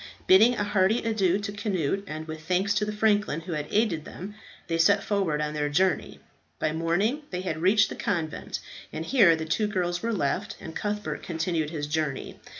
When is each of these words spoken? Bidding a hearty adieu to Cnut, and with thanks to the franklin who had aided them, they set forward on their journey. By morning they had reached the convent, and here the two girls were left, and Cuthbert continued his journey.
Bidding 0.25 0.55
a 0.55 0.63
hearty 0.63 1.03
adieu 1.03 1.37
to 1.37 1.51
Cnut, 1.51 2.03
and 2.07 2.27
with 2.27 2.41
thanks 2.41 2.73
to 2.73 2.85
the 2.85 2.91
franklin 2.91 3.41
who 3.41 3.51
had 3.51 3.67
aided 3.69 4.03
them, 4.03 4.33
they 4.65 4.79
set 4.79 5.03
forward 5.03 5.41
on 5.41 5.53
their 5.53 5.69
journey. 5.69 6.19
By 6.57 6.71
morning 6.73 7.21
they 7.29 7.41
had 7.41 7.61
reached 7.61 7.89
the 7.89 7.95
convent, 7.95 8.59
and 8.91 9.05
here 9.05 9.35
the 9.35 9.45
two 9.45 9.67
girls 9.67 10.01
were 10.01 10.11
left, 10.11 10.57
and 10.59 10.75
Cuthbert 10.75 11.21
continued 11.21 11.69
his 11.69 11.85
journey. 11.85 12.39